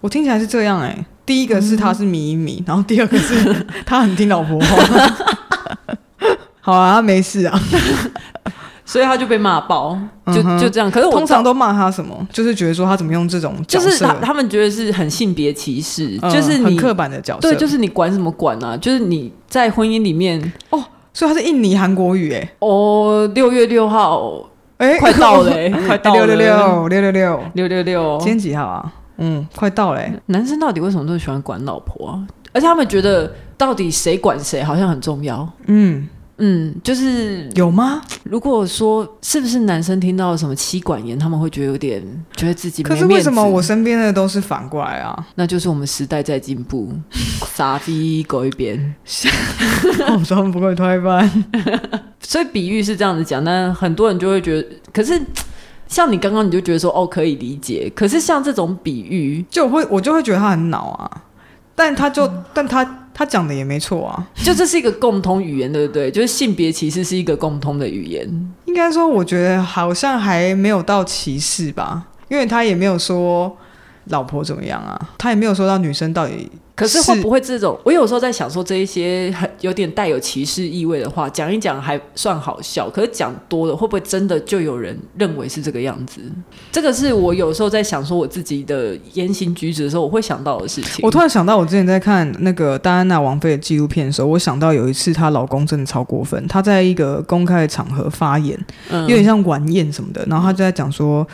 [0.00, 5.14] 我听起来是这样哎、欸，第一个是他是迷一迷，嗯、然后第二个是 他很听老婆话。
[6.60, 7.60] 好啊，他没事啊，
[8.84, 9.96] 所以他就被骂爆，
[10.26, 10.90] 就就这样。
[10.90, 12.26] 可是我通常都骂他什么？
[12.32, 17.42] 就是觉得说他怎么用这种，就是他他们觉得是很性别歧视，嗯、就是你很刻板的角色。
[17.42, 18.76] 对，就是你管什么管啊？
[18.76, 20.79] 就是你在婚姻里面哦。
[21.12, 25.50] 所以他是印尼韩国语哎哦，六月六号哎，快到了，
[25.86, 28.92] 快到了，六六六六六六六六六，今天几号啊？
[29.18, 30.02] 嗯，快到了。
[30.26, 32.26] 男生到底为什么都喜欢管老婆啊？
[32.52, 35.46] 而且他们觉得到底谁管谁好像很重要。
[35.66, 36.08] 嗯。
[36.42, 38.00] 嗯，就是有吗？
[38.24, 42.02] 如果说是不是男生听到什么妻管严，他们会觉得有点
[42.34, 42.82] 觉得自己。
[42.82, 45.26] 可是为什么我身边的都是反过来啊？
[45.34, 46.92] 那就是我们时代在进步，
[47.54, 48.94] 傻逼狗一边，
[50.16, 51.30] 我装不会推翻。
[52.20, 55.20] 所以比喻是这样子讲，但很多人就会觉得，可是
[55.86, 61.22] 像你刚刚你就觉得说哦可以理解，可是像这种比喻，就会我就会觉得他很恼啊。
[61.80, 66.10] 但他就，嗯、但他他讲的也没错啊，就这是一个共通语言，对不对？
[66.10, 68.28] 就是性别歧视是一个共通的语言。
[68.66, 73.56] 应该说，我觉得好像还没有到歧视吧，因为他也没有说
[74.08, 76.50] 老婆怎么样啊，他也没有说到女生到底。
[76.80, 77.78] 可是会不会这种？
[77.84, 82.88] 我有时候在想说，这一些很有点带有歧视意味的话，讲一讲还算好笑。
[82.88, 86.22] 可是讲多了，会不会真的就有人认为是这个样子？
[86.72, 91.00] 这个是我有时候在想说我自己的言行举止的时候，我会想到的事情。
[91.02, 98.58] 我突然想到，我之前在看那个戴安娜王妃的纪录片的时候，我想到有一次她老公真的超过分，他在一个公开的场合发言，
[98.90, 101.26] 有点像晚宴什么的，然后他就在讲说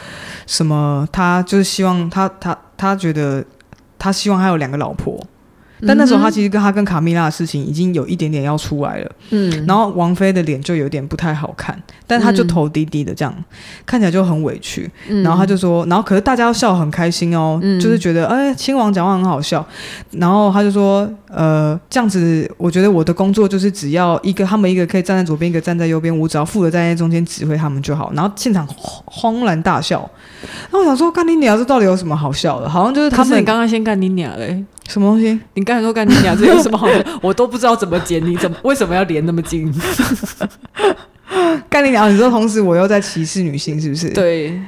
[0.49, 3.45] 什么，他就是希望他他他觉得
[3.97, 5.25] 他希望他有两个老婆。
[5.87, 13.45] 但那时候他其实跟他跟卡米拉的事情已经有一点点要出来了，嗯，然后王菲的脸就有点不太好看，但他就头低低的这样，嗯、
[13.85, 19.67] 看起来就很委屈，嗯、然后他就说，然后可是大家都笑很开心哦，嗯、就是觉得哎，亲王讲话很好笑，
[20.13, 28.67] 然后他就说，呃，这样子，我觉得我的工作就是只要一个他们一个可以站在左边，一个站在右边，我只要负责站在中间指挥他们就好，然后现场
[29.05, 30.09] 轰然大笑，
[30.71, 32.69] 那我想说，干你娘，这到底有什么好笑的？
[32.69, 34.65] 好像就是他们刚刚先干你娘嘞。
[34.89, 35.39] 什么东西？
[35.55, 37.05] 你刚才说干你俩，这有什么好的？
[37.23, 39.73] 我都不知道怎么剪，你怎么为什么要连那么近？
[41.69, 42.13] 干你娘！
[42.13, 44.11] 你说同时我又在歧视女性，是不是？
[44.11, 44.59] 对，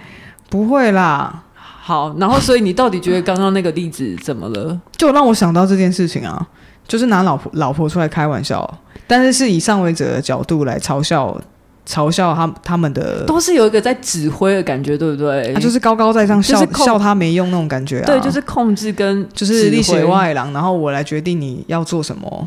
[0.50, 1.44] 不会啦。
[1.54, 4.78] 好，然后所以你到底觉得刚刚那个例子怎么了？
[4.96, 6.46] 就让我想到这件事情啊，
[6.86, 11.40] 就是拿老婆老婆出来开玩笑，但是是以上位者的角度来嘲笑。
[11.88, 15.54] 嘲笑他他们的都是有一个在指挥的感觉，对不对？
[15.54, 18.06] 他就是高高在上，笑笑他没用那种感觉啊。
[18.06, 22.46] 对，就是控制跟就是力血外郎，然后我来决定你要做什么。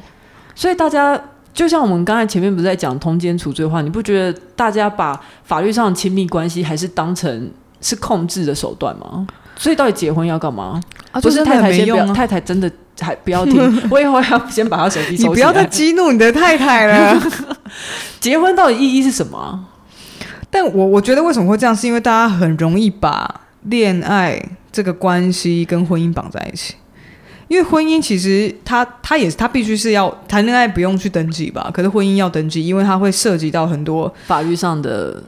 [0.53, 1.19] 所以大家
[1.51, 7.49] 就像我们刚才前面不是在讲通奸除罪化，你不觉得大家把法律上的亲密关系还是当成
[7.81, 9.25] 是控制的手段吗？
[9.55, 10.79] 所以到底结婚要干嘛？
[11.11, 13.59] 啊，不是太太先不要，太太真的还不要听。
[13.91, 15.29] 我以后要先把他手机收起来。
[15.29, 17.21] 你不要再激怒你的太太了。
[18.19, 19.67] 结婚到底意义是什么？
[20.49, 26.75] 但我我觉得为什么会这样，是因为大家很容易把恋爱这个关系跟婚姻绑在一起。
[27.47, 31.69] 因为婚姻其实他他也是他必须是要谈恋爱不用去登记吧？
[31.73, 35.23] 可是婚姻要登记，因为它会涉及到很多法律上的的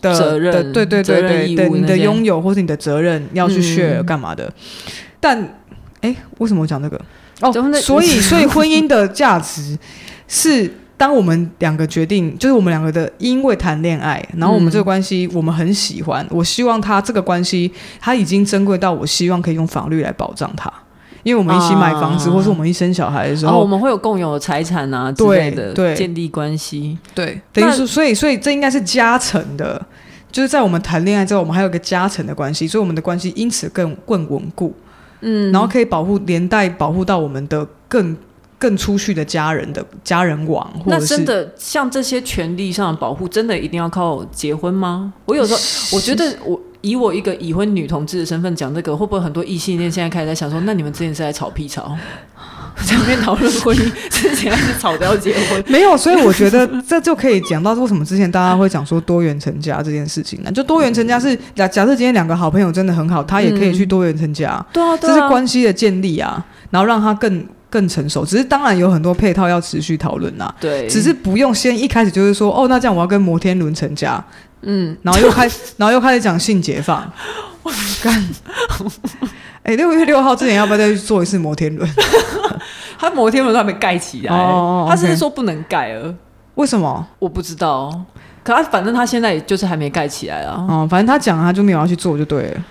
[0.00, 4.44] 责任，对对对对对，你的拥有或是你的责任要去 share 干嘛的？
[4.44, 5.58] 嗯、但
[6.00, 7.00] 哎，为什么我讲这个？
[7.40, 9.78] 哦，所以所以婚姻的 价值
[10.28, 10.70] 是。
[10.96, 16.24] 当我们两个决定，就是我们两个的，因为谈恋爱，然后我们这个关系，我们很喜欢。
[16.26, 20.72] 嗯、我希望他这个关系，他已经珍贵到我希望可以用法律来保障他，
[21.24, 26.96] 因为我们一起买房子，啊、或是我们一生小孩的时候，啊、我们会有共有的财产啊之类的，对，建立关系。
[27.12, 29.84] 对，等于说，所以，所以这应该是加成的，
[30.30, 34.72] 就是在我们谈恋爱之后，我们还有个加成的关系，所以我们的关系因此更更稳固。
[35.22, 38.16] 嗯，然后可以保护，连带保护到我们的更。
[38.56, 45.12] 更出去的家人的家人网，那真的像这些权利上的保护，真的一定要靠结婚吗？
[45.26, 45.60] 我有时候
[45.94, 51.96] 我觉得，我以我一个已婚女同志的身份讲这个，会不会很多异性恋现在开始在想说，那你们之前是在吵屁吵？
[52.84, 55.64] 前面讨论婚姻之前还是吵着要结婚？
[55.70, 60.52] 没有，所以我觉得这就可以讲到为什么之前大家会讲说多元成家这件事情呢？
[60.52, 67.46] 就多元成家是假假设今天两个好朋友真的很好，他也可以去多元成家，对啊，这是关系的建立啊，然后让他更。
[67.74, 70.54] 更成熟，只是当然有很多配套要持续讨论呐。
[70.60, 74.24] 对，只是不用先一开始就是说，哦，那这样我要跟摩天轮成家，
[74.62, 77.10] 嗯，然后又开，然后又开始讲性解放。
[77.64, 78.24] 我干，
[79.64, 81.90] 哎、欸，六月六号之前要不要再去做一次摩天轮？
[82.96, 86.14] 他摩天轮都还没盖起来，哦、他甚至说不能盖了？
[86.54, 87.04] 为什么？
[87.18, 87.90] 我不知道。
[88.44, 90.64] 可他反正他现在就是还没盖起来啊。
[90.68, 92.64] 哦，反正他讲他就没有要去做就对了。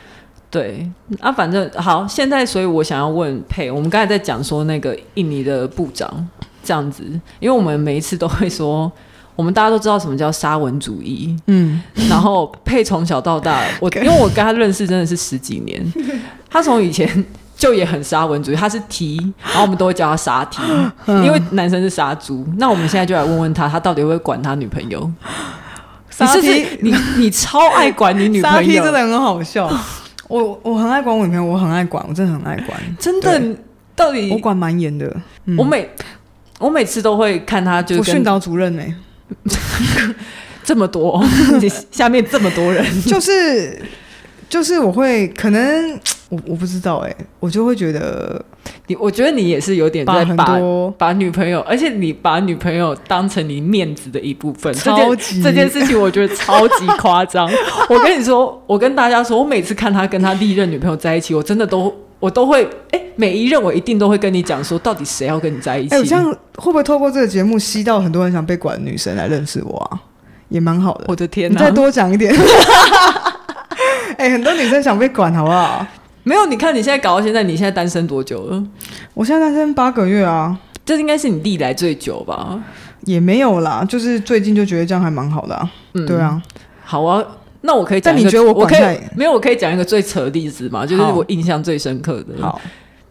[0.53, 0.87] 对。
[1.19, 6.27] 啊，反正好，现在所以我想要问佩，我们刚才在讲说那个印尼的部长
[6.63, 7.03] 这样子，
[7.39, 8.91] 因为我们每一次都会说，
[9.35, 15.83] 我们大家都知道什么叫沙文主义，嗯，然后佩从小到大，我 因为我跟他认识真的是十几年，
[16.49, 17.25] 他从以前
[17.57, 20.61] 就也很沙文主义，他是 T，然后我们都会叫他沙 T，
[21.07, 25.11] 因为男生是杀猪，那我们现在就来问问他，他到底会不会管他女朋友？
[26.09, 29.67] 沙 T，你是是你你超爱管你女朋友， 沙 T 真的很好笑。
[30.41, 32.79] 我我很爱管我女朋友，我很爱管，我真的很爱管。
[32.99, 33.55] 真的，
[33.95, 35.05] 到底我管蛮严的。
[35.45, 35.87] 嗯、我每
[36.59, 38.95] 我每次都会看他就，就训导主任呢、欸，
[40.63, 41.23] 这么多，
[41.91, 43.79] 下面这么多人，就是
[44.53, 48.39] 就是我会可能我我不知道哎、欸，我就会觉得。
[48.85, 50.59] 你我觉得你也是有点在把
[50.95, 57.49] 把女朋友，而且你把女朋友当成你面子的一部分，超级这件这件事情我觉得超级夸张。
[57.89, 65.95] 我跟你说，我跟大家说，我每次看他跟他历任女朋友在一起，我真的都我都会哎、欸，每一任我一定都会跟你讲说，到底谁要跟你在一起？
[65.95, 66.23] 哎、欸，这样
[66.57, 69.99] 会不会透过这个节目吸到很多人想被管的女生来认识我啊？
[70.49, 71.05] 也蛮好的。
[71.07, 72.33] 我的天哪，你再多讲一点。
[74.17, 75.85] 哎、欸，很多女生想被管，好不好？
[76.23, 78.63] 没有，你看你现在搞到现在，你现在单身多久了？
[79.13, 82.57] 我现在单身八个月啊，这应该是你历来最久吧？
[83.05, 85.69] 也没有啦，就是最近就觉得这样还蛮好的啊。
[85.93, 86.41] 嗯，对啊，
[86.85, 87.21] 好啊，
[87.61, 89.33] 那我可以但你觉得我我可以没有？
[89.33, 92.41] 我可以讲一个最扯的例子嘛，就是我印象最深刻的。
[92.41, 92.61] 好，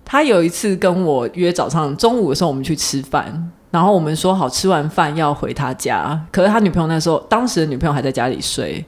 [0.06, 8.82] 他有一次跟我约早上中午的时候，我们去吃饭，然后我们说好吃完饭要回他家，可是他女朋友那时候，当时的女朋友还在家里睡。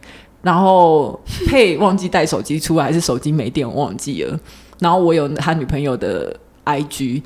[0.44, 4.38] 然后佩忘记带手机出来，还是手机没电，我忘记了。
[4.78, 7.22] 然后我有他女朋友的 IG，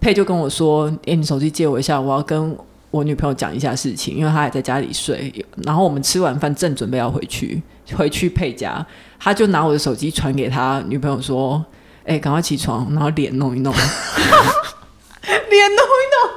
[0.00, 2.56] 佩就跟我说：“诶，你手机借我一下，我要跟
[2.90, 5.30] 我女朋友讲一下事情，因为她还在家里睡。”
[5.64, 7.62] 然后我们吃完饭正准备要回去，
[7.94, 8.86] 回去佩家，
[9.20, 11.62] 他就拿我的手机传给他女朋友说
[12.04, 13.70] ：“诶，赶快起床，然后脸弄一弄，
[15.22, 16.30] 脸弄一弄，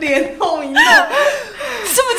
[0.00, 0.80] 脸弄一弄。”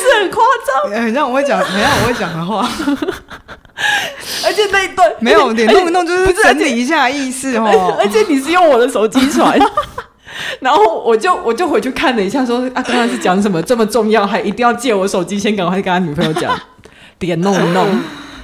[0.00, 0.42] 是不是很夸
[0.90, 1.02] 张？
[1.02, 2.68] 很像我会讲，很像我会讲的话。
[4.44, 7.96] 而且那一段没有，你弄一弄就是整理一下意思哦。
[7.98, 9.58] 而且你是用我的手机传，
[10.60, 16.54] 然后我就我就回去看了一下，说啊，刚刚是讲什么这么重要，还一定要借我手机，先赶快跟他女朋友讲，
[17.18, 17.86] 点弄一弄，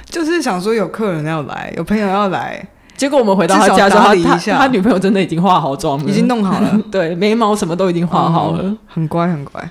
[0.09, 2.67] 就是想说有客人要来，有朋友要来。
[2.95, 9.69] 结果我们回到他家之后，他他女朋友真的已经化好妆了，已经弄好了，对，眉毛什么都已经画好了，很乖很乖。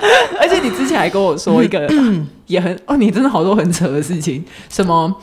[0.40, 1.88] 而且你之前还跟我说一个
[2.46, 5.14] 也很哦，你真的好多很扯的事情，什么？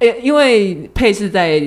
[0.00, 1.60] 欸、因为佩是在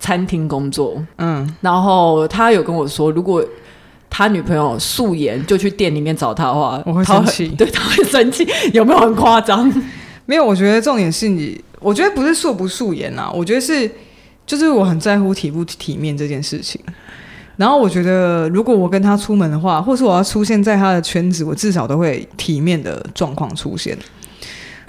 [0.00, 3.44] 餐厅工作，嗯，然后他有跟我说，如果
[4.10, 9.72] 他女朋友素颜就去店里面找他的话，我会生气， 对，他会生气，有没有很夸张？
[10.26, 13.88] 没有，我觉得重点是你，我觉得不是素不素颜啊，我觉得是
[14.44, 16.80] 就是我很在乎体不体面这件事情。
[17.56, 23.96] 然后我觉得，如果我跟他出门的话，或是我要出现在他的圈子，我至少都会体面的状况出现。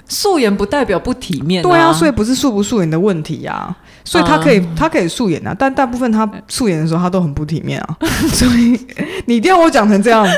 [0.06, 3.76] 素颜不代表不体面，啊，对啊，所以不是素不素颜的问题呀，啊。
[4.04, 7.96] 所以他可以他可以素颜啊，但大部分他素颜的时候他都很不体面啊，
[8.32, 8.80] 所以
[9.26, 10.26] 你一定要我讲成这样。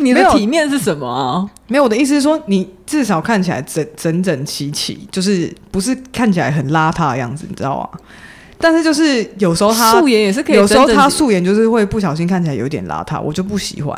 [0.00, 1.46] 你的体面是什么啊？
[1.66, 7.86] 没有，我的意思是说，你至少看起来整整整齐齐，就是不是看起来很邋遢的样子，你知道吗？
[8.60, 13.96] 但是就是有时候他素颜也是可以，有时候他素颜就是会不小心看起来有点邋遢，我就不喜欢。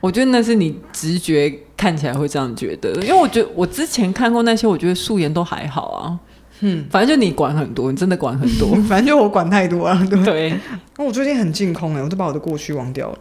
[0.00, 6.18] 我觉得那是你直觉看起来会这样觉得，因为我觉得我之前看过那些，我觉得素颜都还好啊。
[6.64, 10.06] 嗯，反正就你管很多，你真的管很多， 反正就我管太多 了。
[10.08, 10.60] 对，对
[10.96, 13.18] 那我最近很净空哎，我都把我的过去忘掉了。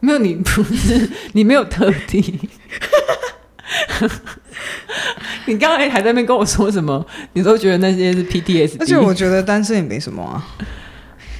[0.00, 2.38] 没有，你不是你没有特地。
[5.46, 7.04] 你刚才还在那边跟我说什么？
[7.34, 8.76] 你都觉得那些是 PTSD？
[8.80, 10.44] 而且我觉得单身也没什么啊。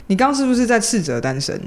[0.08, 1.60] 你刚刚是不是在斥责单身？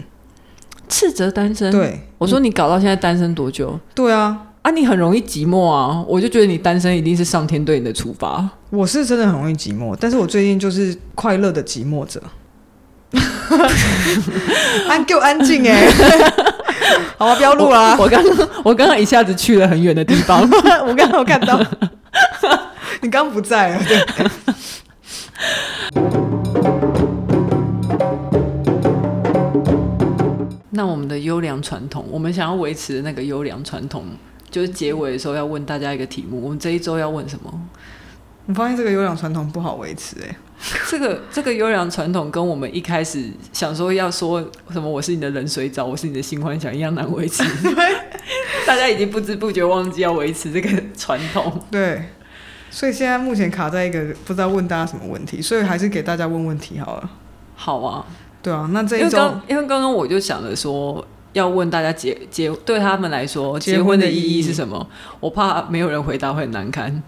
[0.88, 1.72] 斥责单身？
[1.72, 3.80] 对，我说你搞到现在单身多久？
[3.96, 6.04] 对啊，啊，你很容易寂寞啊！
[6.08, 8.50] 我就觉得你单身一定是上天对你的处罚。
[8.70, 12.22] 我是真的很容易寂寞，但是我最近就是快乐的寂寞者。
[14.88, 15.88] 安够安静哎。
[17.18, 17.96] 好啊，不要录啊！
[18.00, 18.24] 我刚
[18.64, 20.42] 我刚刚一下子去了很远的地方，
[20.88, 21.60] 我刚刚有看到，
[23.02, 23.82] 你刚不在啊？
[23.88, 23.98] 对。
[30.72, 34.06] 那我们的优良传统，我们想要维持的那个优良传统，
[34.50, 36.42] 就是结尾的时候要问大家一个题目。
[36.42, 37.52] 我们这一周要问什么？
[38.48, 40.36] 我发现这个优良传统不好维持哎、欸。
[40.88, 44.40] 这个这个优良传统跟我们一开始想说要说
[44.72, 47.44] 什么“我是你的冷水澡，我是你的新幻想”一样难维持。
[48.68, 51.60] 大家已经不知不觉忘记要维持这个传统。
[51.72, 52.10] 对，
[52.70, 57.10] 所以现在目前卡在一个不知道问大家什么问题，所以还是给大家问问题好了。
[57.56, 58.06] 好啊，
[58.44, 61.04] 对啊，那这一周因为刚刚我就想着说
[61.34, 64.88] 要问大家结结对他们来说结婚的意义是什么？
[65.20, 67.02] 我怕没有人回答会很难堪。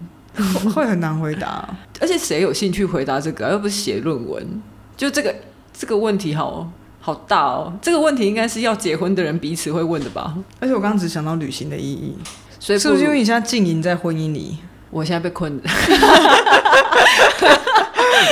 [0.74, 1.68] 会很难回答，
[2.00, 3.50] 而且谁有兴趣回答这个？
[3.50, 4.62] 又不是写论文，
[4.96, 5.34] 就这个
[5.72, 6.70] 这个问题好
[7.00, 7.72] 好大哦。
[7.80, 10.34] 这个问题应该是要结婚的人彼此会问的吧？
[10.60, 12.16] 而且我刚刚只想到旅行的意义，
[12.58, 14.58] 所以是不是因为你现在浸淫在婚姻里？
[14.90, 15.62] 我现在被困了。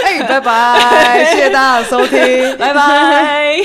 [0.04, 3.58] 哎，拜拜，谢谢大家的收听，拜拜。